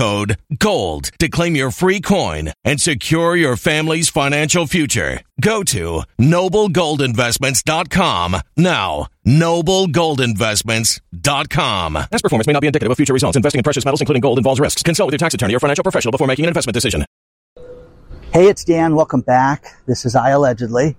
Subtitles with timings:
[0.00, 5.20] GOLD to claim your free coin and secure your family's financial future.
[5.40, 9.08] Go to noblegoldinvestments.com now.
[9.26, 11.92] Noblegoldinvestments.com.
[11.92, 13.36] Past performance may not be indicative of future results.
[13.36, 14.82] Investing in precious metals, including gold, involves risks.
[14.82, 17.04] Consult with your tax attorney or financial professional before making an investment decision.
[18.32, 18.94] Hey, it's Dan.
[18.94, 19.66] Welcome back.
[19.86, 20.96] This is I Allegedly.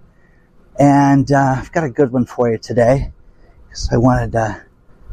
[0.77, 3.11] And uh, I've got a good one for you today.
[3.73, 4.61] So I wanted to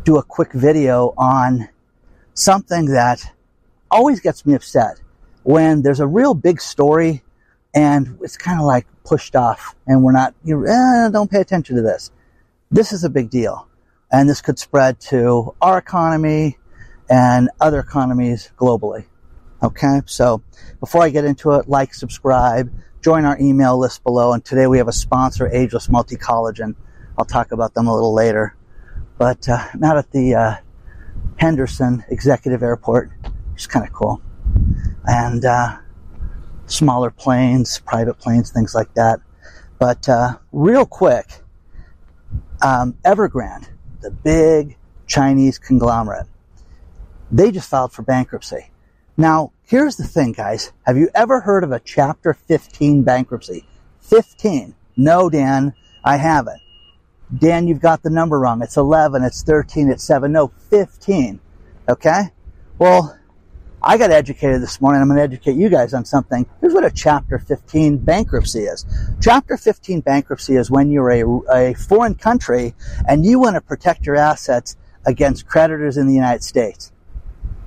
[0.04, 1.71] do a quick video on
[2.34, 3.32] something that
[3.91, 5.00] always gets me upset
[5.43, 7.22] when there's a real big story
[7.75, 11.76] and it's kind of like pushed off and we're not, you eh, don't pay attention
[11.76, 12.10] to this.
[12.71, 13.66] This is a big deal.
[14.10, 16.59] And this could spread to our economy
[17.10, 19.06] and other economies globally.
[19.62, 20.03] Okay.
[20.06, 20.43] So
[20.81, 22.72] before I get into it, like, subscribe,
[23.03, 24.32] join our email list below.
[24.32, 26.75] And today we have a sponsor, Ageless Multi Collagen.
[27.16, 28.54] I'll talk about them a little later.
[29.19, 30.54] But uh, out at the uh,
[31.37, 33.10] Henderson Executive Airport,
[33.61, 34.23] is kind of cool.
[35.05, 35.79] And uh,
[36.67, 39.21] smaller planes, private planes, things like that.
[39.79, 41.27] But uh, real quick,
[42.63, 43.69] um, Evergrande,
[44.01, 44.77] the big
[45.07, 46.27] Chinese conglomerate,
[47.31, 48.71] they just filed for bankruptcy.
[49.17, 50.73] Now, here's the thing, guys.
[50.87, 53.65] Have you ever heard of a Chapter 15 bankruptcy?
[54.01, 54.75] 15.
[54.97, 56.61] No, Dan, I haven't.
[57.37, 58.63] Dan, you've got the number wrong.
[58.63, 60.33] It's 11, it's 13, it's 7.
[60.33, 61.41] No, 15.
[61.89, 62.23] Okay?
[62.79, 63.18] Well,
[63.83, 65.01] I got educated this morning.
[65.01, 66.47] I'm going to educate you guys on something.
[66.60, 68.84] Here's what a Chapter 15 bankruptcy is.
[69.21, 72.75] Chapter 15 bankruptcy is when you're a, a foreign country
[73.09, 74.77] and you want to protect your assets
[75.07, 76.92] against creditors in the United States.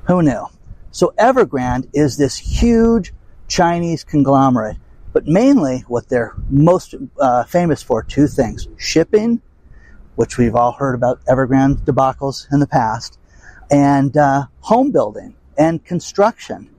[0.07, 0.47] Who knew?
[0.91, 3.13] So Evergrande is this huge
[3.47, 4.77] Chinese conglomerate,
[5.13, 8.67] but mainly what they're most uh, famous for, two things.
[8.77, 9.41] Shipping,
[10.15, 13.17] which we've all heard about Evergrande debacles in the past,
[13.69, 16.69] and uh, home building and construction.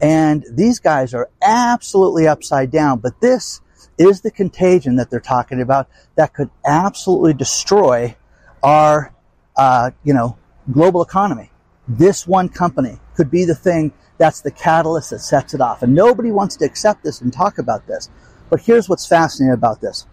[0.00, 3.60] And these guys are absolutely upside down, but this
[3.98, 8.14] is the contagion that they're talking about that could absolutely destroy
[8.62, 9.14] our,
[9.56, 10.36] uh, you know,
[10.70, 11.50] global economy.
[11.88, 15.82] this one company could be the thing that's the catalyst that sets it off.
[15.82, 18.10] And nobody wants to accept this and talk about this.
[18.50, 20.06] But here's what's fascinating about this.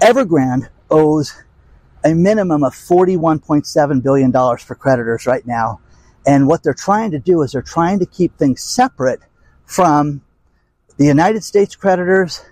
[0.00, 1.34] Evergrande owes
[2.04, 5.80] a minimum of $41.7 billion for creditors right now.
[6.28, 9.20] And what they're trying to do is they're trying to keep things separate
[9.64, 10.20] from
[10.98, 12.44] the United States creditors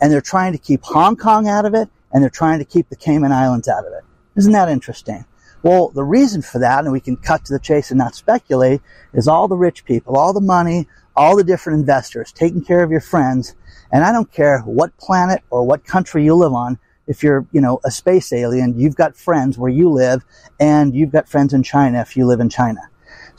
[0.00, 2.88] and they're trying to keep Hong Kong out of it and they're trying to keep
[2.88, 4.02] the Cayman Islands out of it.
[4.36, 5.24] Isn't that interesting?
[5.62, 8.80] Well, the reason for that, and we can cut to the chase and not speculate,
[9.14, 12.90] is all the rich people, all the money, all the different investors taking care of
[12.90, 13.54] your friends.
[13.92, 16.80] And I don't care what planet or what country you live on.
[17.06, 20.24] If you're, you know, a space alien, you've got friends where you live
[20.58, 22.80] and you've got friends in China if you live in China.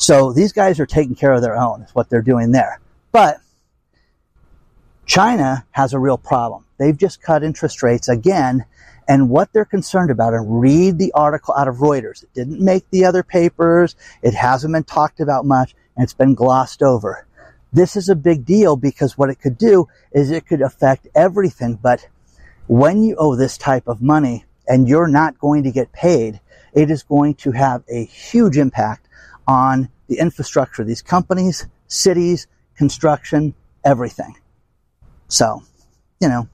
[0.02, 2.82] So these guys are taking care of their own, is what they're doing there.
[3.12, 3.38] But
[5.06, 6.66] China has a real problem.
[6.80, 8.66] They've just cut interest rates again
[9.08, 12.24] and what they're concerned about, and read the article out of Reuters.
[12.24, 13.96] It didn't make the other papers.
[14.24, 17.28] It hasn't been talked about much and it's been glossed over.
[17.72, 21.76] This is a big deal because what it could do is it could affect everything.
[21.76, 22.08] But
[22.66, 26.40] when you owe this type of money and you're not going to get paid,
[26.74, 29.08] it is going to have a huge impact
[29.48, 33.54] on the infrastructure of these companies, cities, construction,
[33.84, 34.36] everything.
[35.28, 35.64] So,
[36.20, 36.48] you know,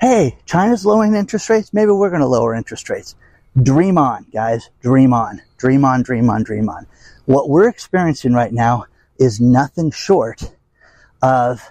[0.00, 1.72] hey, China's lowering interest rates.
[1.72, 3.14] Maybe we're going to lower interest rates.
[3.62, 4.70] Dream on, guys.
[4.82, 5.42] Dream on.
[5.56, 6.86] Dream on, dream on, dream on.
[7.24, 8.86] What we're experiencing right now
[9.18, 10.52] is nothing short
[11.22, 11.70] of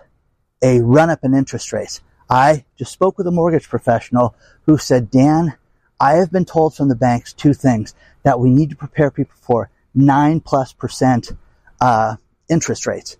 [0.63, 2.01] a run up in interest rates.
[2.29, 4.35] I just spoke with a mortgage professional
[4.65, 5.55] who said, Dan,
[5.99, 7.93] I have been told from the banks two things
[8.23, 11.31] that we need to prepare people for nine plus percent
[11.81, 12.17] uh,
[12.49, 13.17] interest rates.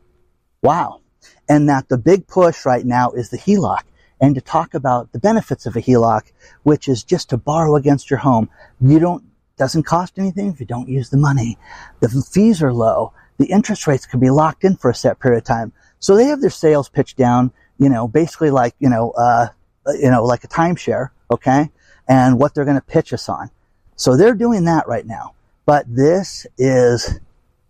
[0.61, 1.01] Wow.
[1.47, 3.83] And that the big push right now is the HELOC
[4.19, 6.31] and to talk about the benefits of a HELOC,
[6.63, 8.49] which is just to borrow against your home.
[8.81, 9.23] You don't,
[9.57, 11.57] doesn't cost anything if you don't use the money.
[11.99, 13.13] The fees are low.
[13.37, 15.73] The interest rates can be locked in for a set period of time.
[15.99, 19.47] So they have their sales pitch down, you know, basically like, you know, uh,
[19.87, 21.69] you know, like a timeshare, okay?
[22.07, 23.49] And what they're going to pitch us on.
[23.95, 25.35] So they're doing that right now.
[25.65, 27.19] But this is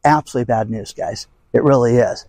[0.03, 1.27] absolutely bad news, guys.
[1.53, 2.25] It really is.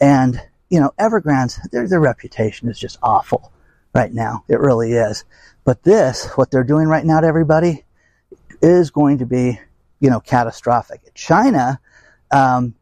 [0.00, 3.52] And, you know, Evergrande's, their, their reputation is just awful
[3.94, 4.44] right now.
[4.48, 5.24] It really is.
[5.64, 7.84] But this, what they're doing right now to everybody,
[8.62, 9.60] is going to be,
[10.00, 11.14] you know, catastrophic.
[11.14, 11.80] China
[12.30, 12.74] um,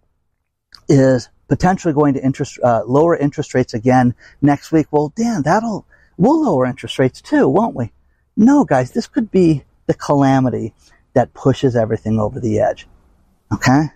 [0.89, 4.87] is potentially going to interest uh, lower interest rates again next week.
[4.91, 7.93] Well, Dan, that'll we'll lower interest rates too, won't we?
[8.37, 10.75] No, guys, this could be the calamity
[11.15, 12.87] that pushes everything over the edge.
[13.53, 13.87] Okay?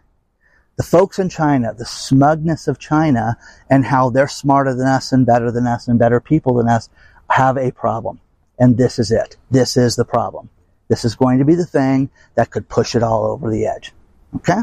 [0.77, 3.37] The folks in China, the smugness of China
[3.69, 6.89] and how they're smarter than us and better than us and better people than us
[7.31, 8.21] have a problem.
[8.59, 9.37] And this is it.
[9.51, 10.49] This is the problem.
[10.89, 13.93] This is going to be the thing that could push it all over the edge.
[14.37, 14.61] Okay?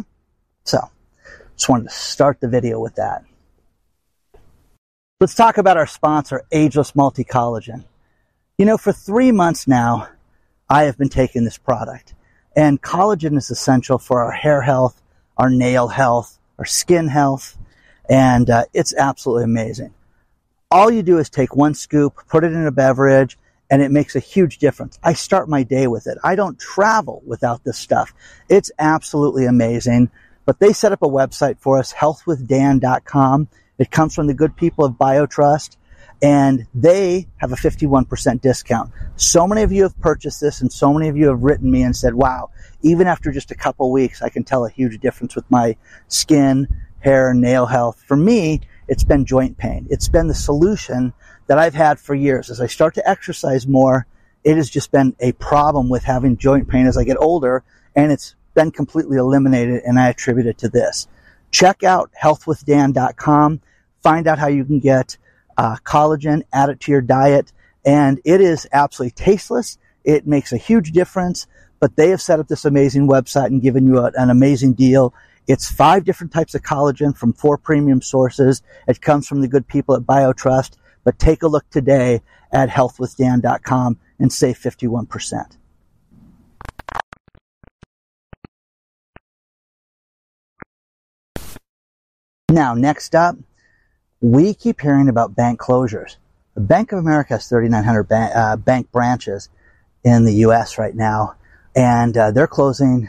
[0.63, 0.80] So,
[1.56, 3.24] just wanted to start the video with that.
[5.19, 7.86] Let's talk about our sponsor, Ageless Multi Collagen.
[8.57, 10.10] You know, for three months now,
[10.69, 12.15] I have been taking this product.
[12.56, 15.02] And collagen is essential for our hair health,
[15.38, 17.57] our nail health, our skin health,
[18.10, 19.94] and uh, it's absolutely amazing
[20.75, 23.38] all you do is take one scoop, put it in a beverage,
[23.69, 25.00] and it makes a huge difference.
[25.02, 26.18] I start my day with it.
[26.24, 28.13] I don't travel without this stuff.
[28.50, 30.12] It's absolutely amazing.
[30.46, 33.48] But they set up a website for us, healthwithdan.com.
[33.78, 35.78] It comes from the good people of BioTrust
[36.22, 38.92] and they have a 51% discount.
[39.16, 41.84] So many of you have purchased this and so many of you have written me
[41.84, 42.50] and said, wow,
[42.81, 45.76] even after just a couple weeks, I can tell a huge difference with my
[46.07, 46.68] skin,
[47.00, 48.02] hair, nail health.
[48.07, 49.88] For me, it's been joint pain.
[49.90, 51.14] It's been the solution
[51.48, 52.50] that I've had for years.
[52.50, 54.06] As I start to exercise more,
[54.44, 57.64] it has just been a problem with having joint pain as I get older,
[57.95, 61.07] and it's been completely eliminated, and I attribute it to this.
[61.52, 63.62] Check out healthwithdan.com.
[64.04, 65.18] Find out how you can get
[65.57, 67.52] uh, collagen, add it to your diet,
[67.85, 69.78] and it is absolutely tasteless.
[70.04, 71.47] It makes a huge difference,
[71.80, 75.14] but they have set up this amazing website and given you a, an amazing deal.
[75.47, 78.62] It's five different types of collagen from four premium sources.
[78.88, 80.78] It comes from the good people at BioTrust.
[81.06, 82.21] But take a look today
[82.52, 85.57] at healthwithdan.com and save 51%.
[92.50, 93.35] Now, next up,
[94.26, 96.16] we keep hearing about bank closures.
[96.56, 99.50] The Bank of America has 3,900 bank, uh, bank branches
[100.04, 100.80] in the U.S.
[100.80, 101.36] right now,
[101.76, 103.08] and uh, they're closing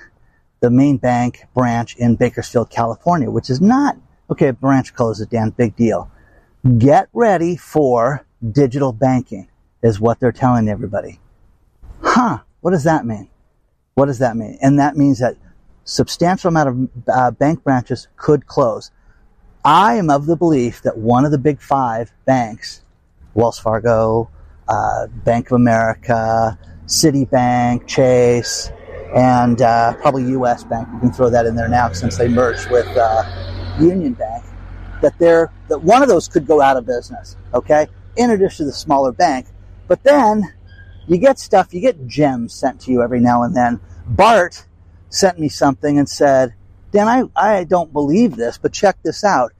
[0.60, 3.96] the main bank branch in Bakersfield, California, which is not,
[4.30, 6.10] okay, branch closes down, big deal.
[6.76, 9.48] Get ready for digital banking
[9.82, 11.18] is what they're telling everybody.
[12.02, 13.30] Huh, what does that mean?
[13.94, 14.58] What does that mean?
[14.60, 15.36] And that means that
[15.84, 18.90] substantial amount of uh, bank branches could close.
[19.66, 22.84] I am of the belief that one of the big five banks,
[23.34, 24.30] Wells Fargo,
[24.68, 26.56] uh, Bank of America,
[26.86, 28.70] Citibank, Chase,
[29.12, 30.62] and uh, probably U.S.
[30.62, 30.86] Bank.
[30.92, 33.24] You can throw that in there now since they merged with uh,
[33.80, 34.44] Union Bank.
[35.02, 37.36] That they're that one of those could go out of business.
[37.52, 39.48] Okay, in addition to the smaller bank,
[39.88, 40.44] but then
[41.08, 43.80] you get stuff, you get gems sent to you every now and then.
[44.06, 44.64] Bart
[45.08, 46.54] sent me something and said,
[46.92, 49.52] Dan, I, I don't believe this, but check this out.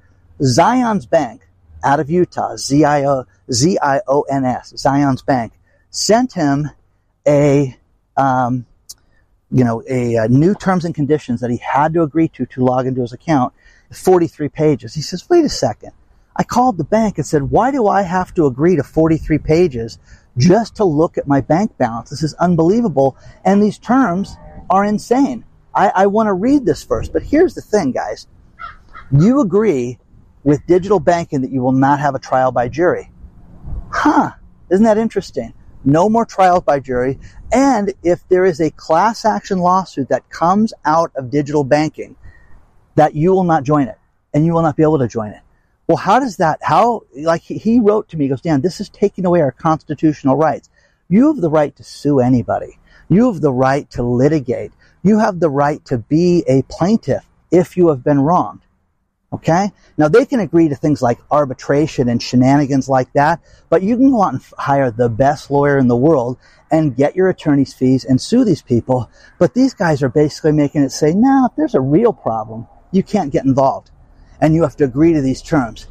[0.42, 1.42] Zion's Bank
[1.85, 5.52] out of Utah, Z-I-O, Z-I-O-N-S, Zion's Bank,
[5.90, 6.71] sent him
[7.26, 7.76] a,
[8.16, 8.66] um,
[9.50, 12.64] you know, a, a, new terms and conditions that he had to agree to to
[12.64, 13.52] log into his account,
[13.92, 14.95] 43 pages.
[14.95, 15.92] He says, wait a second.
[16.37, 19.99] I called the bank and said, why do I have to agree to 43 pages
[20.37, 22.11] just to look at my bank balance?
[22.11, 23.16] This is unbelievable.
[23.45, 24.37] And these terms
[24.68, 25.45] are insane.
[25.76, 28.26] I, I want to read this first, but here's the thing, guys.
[29.12, 29.99] You agree
[30.42, 33.12] with digital banking that you will not have a trial by jury.
[33.92, 34.30] Huh.
[34.71, 35.52] Isn't that interesting?
[35.85, 37.18] No more trials by jury.
[37.52, 42.16] And if there is a class action lawsuit that comes out of digital banking,
[42.95, 43.99] that you will not join it
[44.33, 45.40] and you will not be able to join it.
[45.87, 48.88] Well, how does that, how, like he wrote to me, he goes, Dan, this is
[48.88, 50.71] taking away our constitutional rights.
[51.09, 52.78] You have the right to sue anybody.
[53.09, 54.73] You have the right to litigate.
[55.07, 58.63] You have the right to be a plaintiff if you have been wronged.
[59.33, 59.71] Okay?
[59.97, 64.11] Now they can agree to things like arbitration and shenanigans like that, but you can
[64.11, 66.39] go out and hire the best lawyer in the world
[66.73, 69.09] and get your attorney's fees and sue these people.
[69.39, 73.05] But these guys are basically making it say, no, if there's a real problem, you
[73.05, 73.93] can't get involved
[74.41, 75.87] and you have to agree to these terms.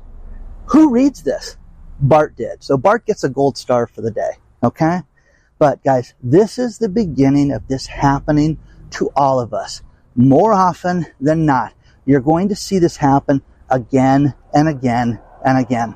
[0.66, 1.56] Who reads this?
[2.02, 2.66] Bart did.
[2.66, 4.32] So Bart gets a gold star for the day.
[4.62, 5.04] Okay?
[5.58, 8.58] But guys, this is the beginning of this happening
[8.96, 9.82] to all of us.
[10.16, 11.74] More often than not,
[12.06, 15.96] you're going to see this happen again and again and again.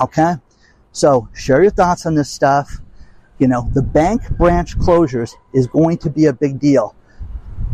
[0.00, 0.34] Okay?
[0.92, 2.80] So share your thoughts on this stuff.
[3.38, 6.94] You know, the bank branch closures is going to be a big deal.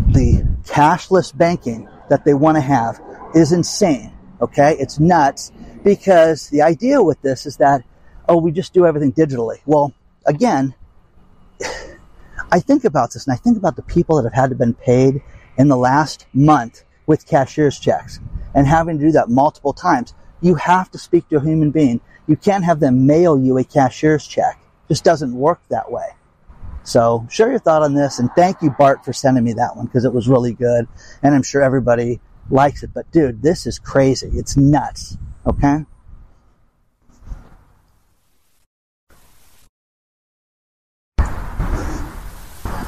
[0.08, 3.00] The cashless banking that they want to have
[3.34, 4.12] is insane.
[4.40, 4.76] Okay?
[4.78, 5.52] It's nuts
[5.84, 7.82] because the idea with this is that,
[8.28, 9.58] oh, we just do everything digitally.
[9.66, 9.94] Well,
[10.26, 10.74] again,
[12.52, 14.74] I think about this and I think about the people that have had to been
[14.74, 15.22] paid
[15.56, 18.20] in the last month with cashier's checks
[18.54, 20.12] and having to do that multiple times.
[20.42, 22.02] You have to speak to a human being.
[22.26, 24.60] You can't have them mail you a cashier's check.
[24.84, 26.08] It just doesn't work that way.
[26.84, 29.86] So share your thought on this and thank you Bart for sending me that one
[29.86, 30.86] because it was really good
[31.22, 32.90] and I'm sure everybody likes it.
[32.92, 34.30] But dude, this is crazy.
[34.34, 35.16] It's nuts.
[35.46, 35.86] Okay?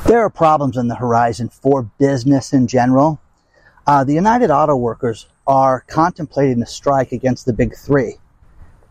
[0.06, 3.18] There are problems on the horizon for business in general.
[3.86, 8.16] Uh, the United Auto Workers are contemplating a strike against the big three.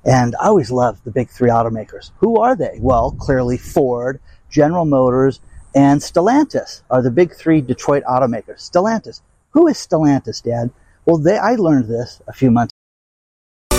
[0.03, 2.09] And I always love the big three automakers.
[2.17, 2.79] Who are they?
[2.81, 5.39] Well, clearly Ford, General Motors,
[5.75, 8.67] and Stellantis are the big three Detroit automakers.
[8.67, 9.21] Stellantis.
[9.51, 10.71] Who is Stellantis, Dad?
[11.05, 12.72] Well, they, I learned this a few months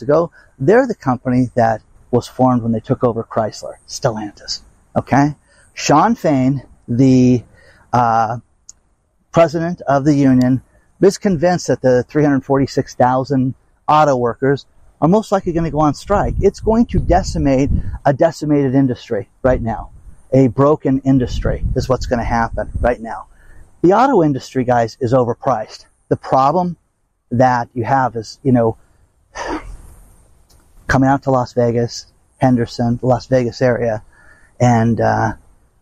[0.00, 4.60] Ago, they're the company that was formed when they took over Chrysler, Stellantis.
[4.96, 5.34] Okay?
[5.72, 7.42] Shawn Fain, the
[7.92, 8.38] uh,
[9.32, 10.62] president of the union,
[11.02, 13.54] is convinced that the 346,000
[13.88, 14.66] auto workers
[15.00, 16.34] are most likely going to go on strike.
[16.40, 17.70] It's going to decimate
[18.06, 19.90] a decimated industry right now.
[20.32, 23.26] A broken industry is what's going to happen right now.
[23.82, 25.86] The auto industry, guys, is overpriced.
[26.08, 26.76] The problem
[27.30, 28.78] that you have is, you know,
[30.86, 32.06] coming out to Las Vegas,
[32.38, 34.02] Henderson, the Las Vegas area,
[34.60, 35.32] and, uh,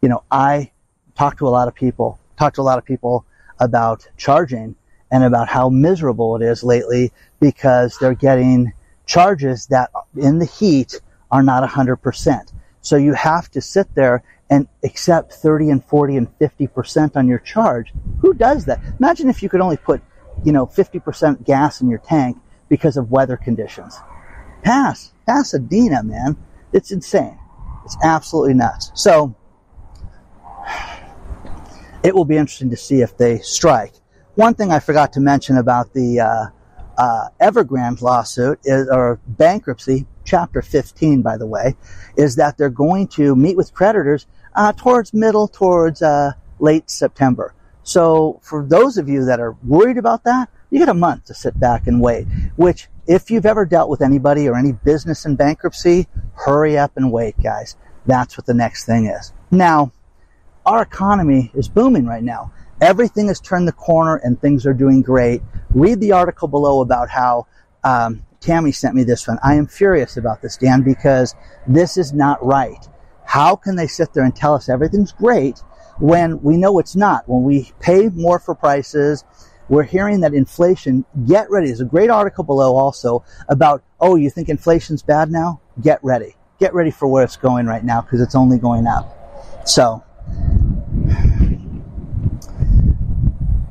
[0.00, 0.70] you know, I
[1.16, 3.24] talked to a lot of people, talked to a lot of people
[3.58, 4.74] about charging
[5.10, 8.72] and about how miserable it is lately because they're getting
[9.04, 12.52] charges that in the heat are not 100%.
[12.80, 17.38] So you have to sit there and accept 30 and 40 and 50% on your
[17.38, 17.92] charge.
[18.20, 18.80] Who does that?
[18.98, 20.02] Imagine if you could only put,
[20.44, 22.38] you know, 50% gas in your tank
[22.72, 23.98] because of weather conditions.
[24.62, 25.12] Pass.
[25.26, 26.38] Pasadena, man.
[26.72, 27.38] It's insane.
[27.84, 28.90] It's absolutely nuts.
[28.94, 29.36] So,
[32.02, 33.92] it will be interesting to see if they strike.
[34.36, 36.46] One thing I forgot to mention about the uh,
[36.96, 41.76] uh, Evergrande lawsuit is, or bankruptcy, Chapter 15, by the way,
[42.16, 47.54] is that they're going to meet with creditors uh, towards middle, towards uh, late September.
[47.82, 51.34] So for those of you that are worried about that, you get a month to
[51.34, 52.26] sit back and wait.
[52.56, 57.12] Which, if you've ever dealt with anybody or any business in bankruptcy, hurry up and
[57.12, 57.76] wait, guys.
[58.06, 59.34] That's what the next thing is.
[59.50, 59.92] Now,
[60.64, 62.52] our economy is booming right now.
[62.80, 65.42] Everything has turned the corner and things are doing great.
[65.70, 67.46] Read the article below about how
[67.84, 69.38] um, Tammy sent me this one.
[69.44, 71.34] I am furious about this, Dan, because
[71.66, 72.88] this is not right.
[73.26, 75.58] How can they sit there and tell us everything's great
[75.98, 77.28] when we know it's not?
[77.28, 79.24] When we pay more for prices,
[79.72, 81.68] we're hearing that inflation, get ready.
[81.68, 85.62] There's a great article below also about, oh, you think inflation's bad now?
[85.80, 86.36] Get ready.
[86.60, 89.66] Get ready for where it's going right now because it's only going up.
[89.66, 90.04] So,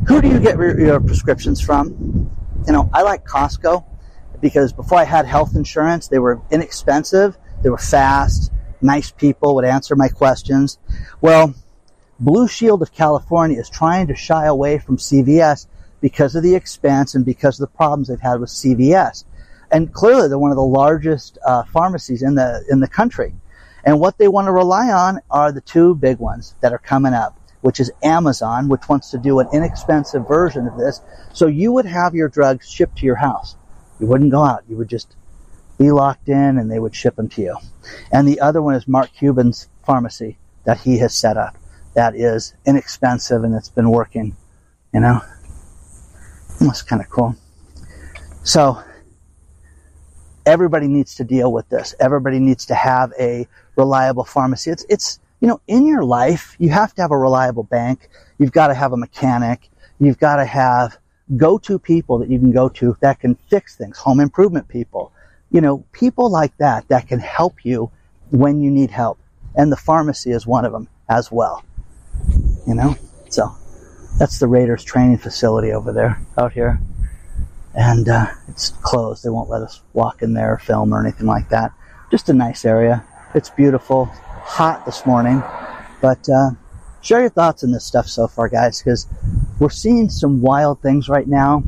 [0.08, 2.32] who do you get your prescriptions from?
[2.66, 3.86] You know, I like Costco
[4.42, 9.66] because before I had health insurance, they were inexpensive, they were fast, nice people would
[9.66, 10.80] answer my questions.
[11.22, 11.54] Well,
[12.20, 15.68] Blue Shield of California is trying to shy away from CVS
[16.02, 19.24] because of the expense and because of the problems they've had with CVS.
[19.72, 23.34] And clearly, they're one of the largest uh, pharmacies in the in the country.
[23.86, 27.14] And what they want to rely on are the two big ones that are coming
[27.14, 31.02] up which is Amazon, which wants to do an inexpensive version of this.
[31.34, 33.56] So you would have your drugs shipped to your house.
[34.00, 34.64] You wouldn't go out.
[34.68, 35.16] You would just
[35.78, 37.58] be locked in and they would ship them to you.
[38.12, 41.58] And the other one is Mark Cuban's pharmacy that he has set up.
[41.94, 44.36] That is inexpensive and it's been working,
[44.94, 45.22] you know.
[46.62, 47.36] That's kind of cool.
[48.44, 48.82] So
[50.46, 51.96] everybody needs to deal with this.
[52.00, 54.72] Everybody needs to have a reliable pharmacy.
[54.72, 58.10] It's, it's, you know, in your life, you have to have a reliable bank.
[58.38, 59.70] You've got to have a mechanic.
[60.00, 60.98] You've got to have
[61.36, 65.12] go-to people that you can go to that can fix things, home improvement people.
[65.50, 67.92] You know, people like that that can help you
[68.30, 69.18] when you need help.
[69.56, 71.64] And the pharmacy is one of them as well.
[72.68, 72.96] You know,
[73.30, 73.56] so
[74.22, 76.80] that's the Raiders training facility over there, out here.
[77.74, 79.24] And uh, it's closed.
[79.24, 81.72] They won't let us walk in there or film or anything like that.
[82.12, 83.04] Just a nice area.
[83.34, 85.42] It's beautiful hot this morning.
[86.04, 86.52] But uh,
[87.02, 89.08] share your thoughts on this stuff so far, guys, because
[89.58, 91.64] we're seeing some wild things right now,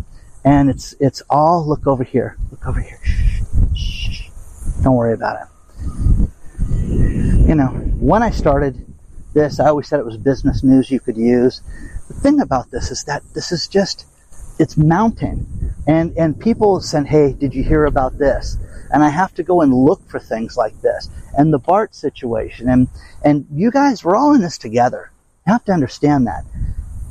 [0.45, 2.99] and it's it's all look over here, look over here.
[3.73, 4.29] Shh, shh,
[4.83, 6.29] don't worry about it.
[6.69, 8.85] You know, when I started
[9.33, 11.63] this, I always said it was business news you could use.
[12.07, 14.05] The thing about this is that this is just
[14.59, 15.45] it's mounting,
[15.87, 18.57] and and people said, "Hey, did you hear about this?"
[18.93, 22.69] and I have to go and look for things like this and the Bart situation
[22.69, 22.87] and
[23.25, 25.11] and you guys we're all in this together.
[25.45, 26.45] You have to understand that.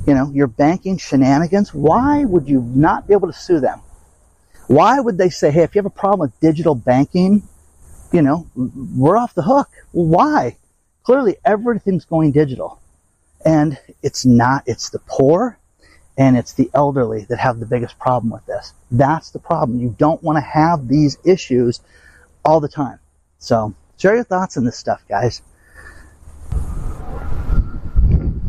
[0.06, 3.82] You know, your banking shenanigans, why would you not be able to sue them?
[4.68, 7.46] Why would they say, hey, if you have a problem with digital banking,
[8.10, 9.68] you know, we're off the hook?
[9.92, 10.56] Why?
[11.02, 12.80] Clearly everything's going digital.
[13.44, 15.58] And it's not, it's the poor,
[16.16, 18.74] And it's the elderly that have the biggest problem with this.
[18.90, 19.80] That's the problem.
[19.80, 21.80] You don't want to have these issues
[22.44, 22.98] all the time.
[23.38, 25.42] So share your thoughts on this stuff, guys.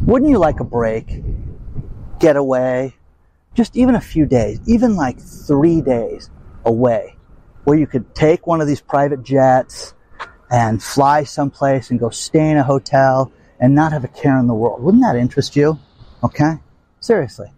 [0.05, 1.23] Wouldn't you like a break?
[2.19, 2.95] Get away?
[3.53, 6.29] Just even a few days, even like three days
[6.65, 7.15] away,
[7.63, 9.93] where you could take one of these private jets
[10.49, 13.31] and fly someplace and go stay in a hotel
[13.63, 14.83] and not have a care in the world.
[14.83, 15.79] Wouldn't that interest you?
[16.21, 16.55] Okay?
[16.99, 17.49] Seriously.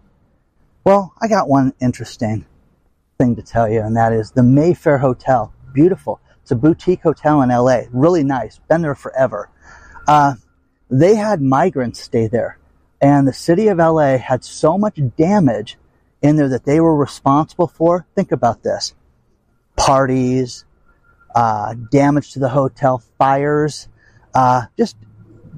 [0.84, 2.46] Well, I got one interesting
[3.18, 5.52] thing to tell you, and that is the Mayfair Hotel.
[5.74, 6.20] Beautiful.
[6.42, 7.80] It's a boutique hotel in LA.
[7.90, 8.60] Really nice.
[8.68, 9.50] Been there forever.
[10.06, 10.34] Uh,
[10.88, 12.56] they had migrants stay there.
[13.00, 15.76] And the city of LA had so much damage
[16.22, 18.06] in there that they were responsible for.
[18.14, 18.94] Think about this.
[19.74, 20.64] Parties,
[21.34, 23.88] uh, damage to the hotel, fires,
[24.36, 24.94] uh, just,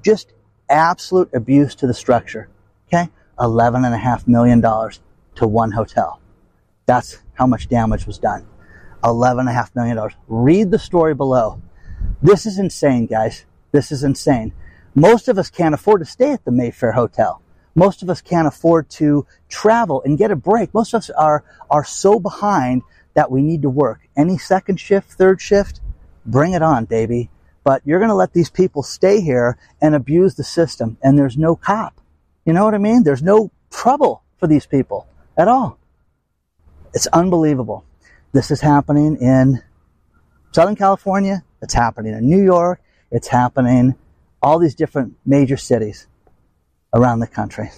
[0.01, 0.33] just
[0.68, 2.48] absolute abuse to the structure.
[2.88, 3.11] Okay?
[3.40, 5.00] Eleven and a half million dollars
[5.37, 6.20] to one hotel.
[6.87, 8.46] That's how much damage was done.
[9.04, 10.14] Eleven and a half million dollars.
[10.26, 11.61] Read the story below.
[12.22, 13.44] This is insane, guys.
[13.70, 14.52] This is insane.
[14.94, 17.40] Most of us can't afford to stay at the Mayfair Hotel.
[17.74, 20.74] Most of us can't afford to travel and get a break.
[20.74, 22.83] Most of us are, are so behind
[23.14, 24.00] that we need to work.
[24.16, 25.81] Any second shift, third shift,
[26.26, 27.31] bring it on, baby.
[27.64, 31.37] But you're going to let these people stay here and abuse the system, and there's
[31.37, 32.01] no cop.
[32.44, 33.03] You know what I mean?
[33.03, 35.79] There's no trouble for these people at all.
[36.94, 37.85] It's unbelievable.
[38.33, 39.62] This is happening in
[40.53, 41.44] Southern California.
[41.61, 42.81] It's happening in New York.
[43.11, 43.94] It's happening
[44.42, 46.07] all these different major cities
[46.94, 47.71] around the country.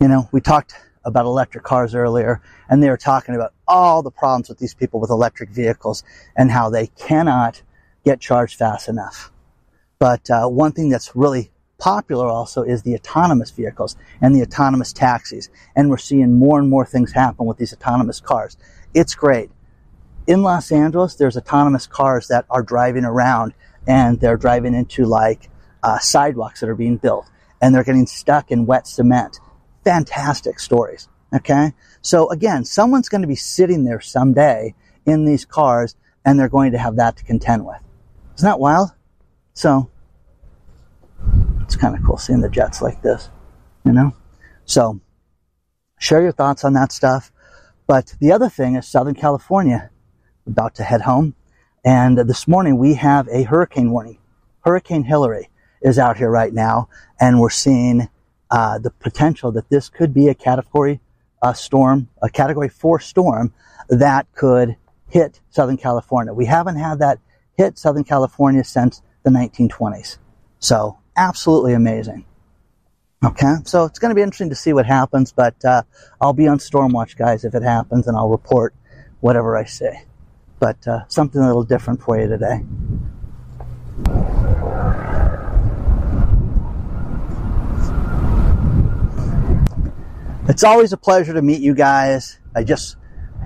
[0.00, 4.10] You know, we talked about electric cars earlier, and they were talking about all the
[4.10, 6.04] problems with these people with electric vehicles
[6.36, 7.62] and how they cannot
[8.08, 9.30] get charged fast enough.
[9.98, 14.92] But uh, one thing that's really popular also is the autonomous vehicles and the autonomous
[14.92, 15.50] taxis.
[15.76, 18.56] And we're seeing more and more things happen with these autonomous cars.
[18.94, 19.50] It's great.
[20.26, 23.52] In Los Angeles, there's autonomous cars that are driving around
[23.86, 25.50] and they're driving into like
[25.82, 27.26] uh, sidewalks that are being built
[27.60, 29.40] and they're getting stuck in wet cement.
[29.84, 31.08] Fantastic stories.
[31.34, 31.72] Okay.
[32.00, 35.94] So again, someone's going to be sitting there someday in these cars
[36.24, 37.78] and they're going to have that to contend with.
[38.38, 38.90] Isn't that wild?
[39.54, 39.90] So
[41.62, 43.30] it's kind of cool seeing the jets like this,
[43.84, 44.14] you know?
[44.64, 45.00] So
[45.98, 47.32] share your thoughts on that stuff.
[47.88, 49.90] But the other thing is Southern California
[50.46, 51.34] about to head home.
[51.84, 54.18] And this morning we have a hurricane warning.
[54.60, 55.50] Hurricane Hilary
[55.82, 56.88] is out here right now,
[57.20, 58.08] and we're seeing
[58.52, 61.00] uh, the potential that this could be a category
[61.42, 63.52] uh, storm, a category four storm
[63.88, 64.76] that could
[65.08, 66.32] hit Southern California.
[66.32, 67.18] We haven't had that
[67.58, 70.16] hit Southern California since the 1920s.
[70.58, 72.24] So absolutely amazing.
[73.22, 75.82] Okay, so it's going to be interesting to see what happens, but uh,
[76.20, 78.74] I'll be on Stormwatch, guys, if it happens, and I'll report
[79.20, 79.90] whatever I see
[80.58, 82.62] but uh, something a little different for you today.
[90.48, 92.38] It's always a pleasure to meet you guys.
[92.54, 92.96] I just,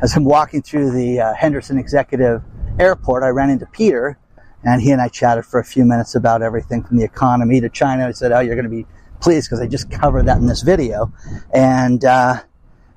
[0.00, 2.42] as I'm walking through the uh, Henderson Executive
[2.78, 4.18] Airport, I ran into Peter,
[4.64, 7.68] and he and I chatted for a few minutes about everything from the economy to
[7.68, 8.06] China.
[8.06, 8.86] I said, "Oh, you're going to be
[9.20, 11.12] pleased because I just covered that in this video,"
[11.52, 12.40] and uh,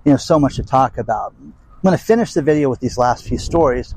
[0.05, 1.33] you know, so much to talk about.
[1.39, 3.93] I'm going to finish the video with these last few stories.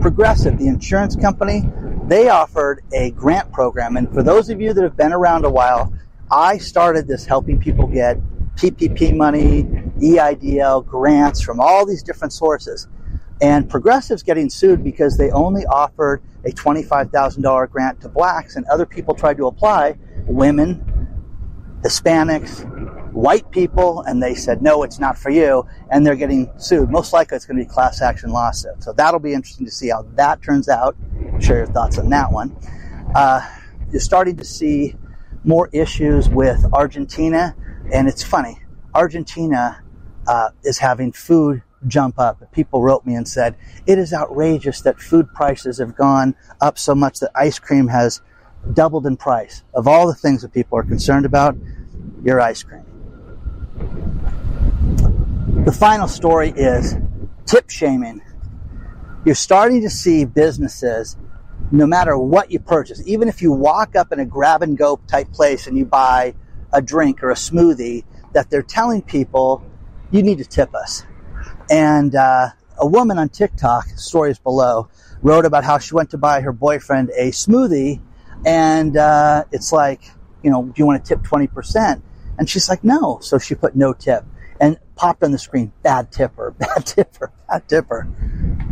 [0.00, 1.62] Progressive, the insurance company,
[2.06, 3.96] they offered a grant program.
[3.96, 5.92] And for those of you that have been around a while,
[6.30, 8.18] I started this helping people get
[8.56, 9.64] PPP money,
[9.98, 12.88] EIDL, grants from all these different sources.
[13.40, 18.86] And Progressive's getting sued because they only offered a $25,000 grant to blacks, and other
[18.86, 20.82] people tried to apply, women,
[21.82, 22.64] Hispanics,
[23.12, 26.90] white people, and they said, no, it's not for you, and they're getting sued.
[26.90, 28.82] Most likely it's going to be class action lawsuit.
[28.82, 30.96] So that'll be interesting to see how that turns out.
[31.40, 32.56] Share your thoughts on that one.
[33.14, 33.48] Uh,
[33.90, 34.96] you're starting to see
[35.44, 37.54] more issues with Argentina,
[37.92, 38.58] and it's funny.
[38.94, 39.82] Argentina
[40.26, 42.50] uh, is having food jump up.
[42.52, 46.94] People wrote me and said, it is outrageous that food prices have gone up so
[46.94, 48.20] much that ice cream has
[48.72, 49.62] doubled in price.
[49.74, 51.56] Of all the things that people are concerned about,
[52.22, 52.84] your ice cream.
[55.64, 56.96] The final story is
[57.46, 58.20] tip shaming.
[59.24, 61.16] You're starting to see businesses,
[61.70, 65.00] no matter what you purchase, even if you walk up in a grab and go
[65.06, 66.34] type place and you buy
[66.72, 69.64] a drink or a smoothie, that they're telling people,
[70.10, 71.04] you need to tip us.
[71.70, 74.88] And uh, a woman on TikTok, stories below,
[75.22, 78.00] wrote about how she went to buy her boyfriend a smoothie,
[78.44, 80.02] and uh, it's like,
[80.42, 82.02] you know, do you want to tip 20%?
[82.38, 83.18] And she's like, no.
[83.22, 84.24] So she put no tip
[84.60, 88.08] and popped on the screen, bad tipper, bad tipper, bad tipper.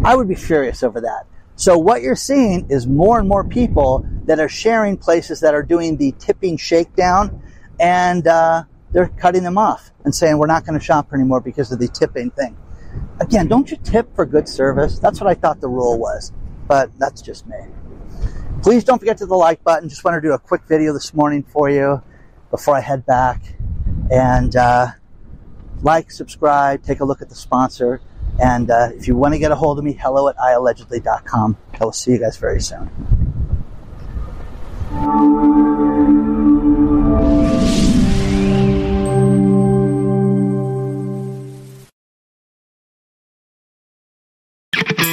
[0.05, 1.26] I would be furious over that.
[1.57, 5.62] So what you're seeing is more and more people that are sharing places that are
[5.62, 7.42] doing the tipping shakedown
[7.78, 11.70] and uh, they're cutting them off and saying we're not going to shop anymore because
[11.70, 12.57] of the tipping thing.
[13.23, 14.99] Again, don't you tip for good service?
[14.99, 16.33] That's what I thought the rule was,
[16.67, 17.57] but that's just me.
[18.63, 19.89] Please don't forget to the like button.
[19.89, 22.03] Just want to do a quick video this morning for you
[22.51, 23.41] before I head back.
[24.11, 24.89] And uh,
[25.83, 28.01] like, subscribe, take a look at the sponsor.
[28.43, 31.57] And uh, if you want to get a hold of me, hello at iallegedly.com.
[31.81, 33.22] I will see you guys very soon.